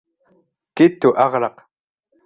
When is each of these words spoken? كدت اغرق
كدت 0.75 1.05
اغرق 1.05 1.55